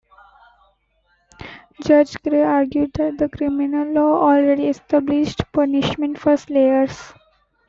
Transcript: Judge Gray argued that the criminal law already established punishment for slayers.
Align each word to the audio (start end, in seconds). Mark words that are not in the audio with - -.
Judge 1.83 2.15
Gray 2.23 2.41
argued 2.41 2.93
that 2.93 3.19
the 3.19 3.29
criminal 3.29 3.87
law 3.93 4.23
already 4.31 4.65
established 4.67 5.43
punishment 5.51 6.17
for 6.17 6.35
slayers. 6.37 7.13